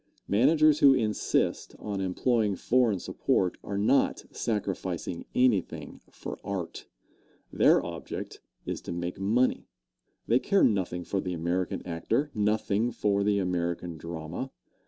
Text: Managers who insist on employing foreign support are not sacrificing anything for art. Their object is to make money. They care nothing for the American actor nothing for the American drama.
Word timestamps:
Managers 0.27 0.79
who 0.79 0.95
insist 0.95 1.75
on 1.77 2.01
employing 2.01 2.55
foreign 2.55 2.97
support 2.97 3.59
are 3.63 3.77
not 3.77 4.25
sacrificing 4.31 5.25
anything 5.35 6.01
for 6.09 6.39
art. 6.43 6.87
Their 7.53 7.85
object 7.85 8.41
is 8.65 8.81
to 8.81 8.91
make 8.91 9.19
money. 9.19 9.67
They 10.25 10.39
care 10.39 10.63
nothing 10.63 11.03
for 11.03 11.21
the 11.21 11.33
American 11.35 11.85
actor 11.85 12.31
nothing 12.33 12.89
for 12.91 13.23
the 13.23 13.37
American 13.37 13.99
drama. 13.99 14.49